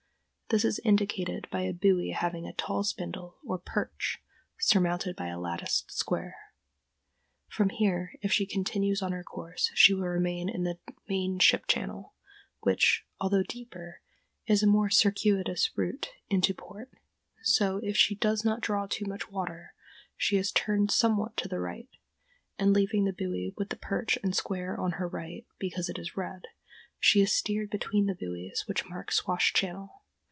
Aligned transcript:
This 0.53 0.65
is 0.65 0.81
indicated 0.83 1.47
by 1.49 1.61
a 1.61 1.71
buoy 1.71 2.09
having 2.09 2.45
a 2.45 2.51
tall 2.51 2.83
spindle, 2.83 3.37
or 3.47 3.57
"perch," 3.57 4.19
surmounted 4.59 5.15
by 5.15 5.27
a 5.27 5.39
latticed 5.39 5.93
square. 5.97 6.35
From 7.47 7.69
here, 7.69 8.15
if 8.21 8.33
she 8.33 8.45
continues 8.45 9.01
on 9.01 9.13
her 9.13 9.23
course, 9.23 9.71
she 9.75 9.93
will 9.93 10.09
remain 10.09 10.49
in 10.49 10.63
the 10.63 10.77
main 11.07 11.39
ship 11.39 11.67
channel, 11.67 12.15
which, 12.59 13.05
although 13.17 13.43
deeper, 13.43 14.01
is 14.45 14.61
a 14.61 14.67
more 14.67 14.89
circuitous 14.89 15.69
route 15.77 16.09
into 16.27 16.53
port; 16.53 16.91
so, 17.43 17.77
if 17.77 17.95
she 17.95 18.13
does 18.13 18.43
not 18.43 18.59
draw 18.59 18.87
too 18.87 19.05
much 19.05 19.31
water, 19.31 19.73
she 20.17 20.35
is 20.35 20.51
turned 20.51 20.91
somewhat 20.91 21.37
to 21.37 21.47
the 21.47 21.61
right, 21.61 21.87
and, 22.59 22.73
leaving 22.73 23.05
the 23.05 23.13
buoy 23.13 23.53
with 23.55 23.69
the 23.69 23.77
perch 23.77 24.17
and 24.21 24.35
square 24.35 24.77
on 24.77 24.91
her 24.99 25.07
right, 25.07 25.45
because 25.59 25.87
it 25.87 25.97
is 25.97 26.17
red, 26.17 26.43
she 26.99 27.21
is 27.21 27.31
steered 27.31 27.69
between 27.69 28.05
the 28.05 28.15
buoys 28.15 28.65
which 28.67 28.89
mark 28.89 29.13
Swash 29.13 29.53
Channel. 29.53 29.89